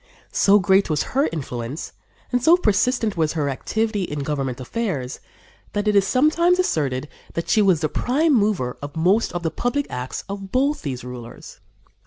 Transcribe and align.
So 0.31 0.57
great 0.57 0.89
was 0.89 1.03
her 1.13 1.29
influence 1.31 1.93
and 2.31 2.41
so 2.41 2.57
persistent 2.57 3.15
was 3.15 3.33
her 3.33 3.49
activity 3.51 4.01
in 4.01 4.21
government 4.23 4.59
affairs, 4.59 5.19
that 5.73 5.87
it 5.87 5.95
is 5.95 6.07
sometimes 6.07 6.57
asserted 6.57 7.07
that 7.35 7.49
she 7.49 7.61
was 7.61 7.81
the 7.81 7.87
prime 7.89 8.33
mover 8.33 8.79
of 8.81 8.95
most 8.95 9.31
of 9.31 9.43
the 9.43 9.51
public 9.51 9.85
acts 9.91 10.23
of 10.27 10.51
both 10.51 10.81
these 10.81 11.03
rulers. 11.03 11.59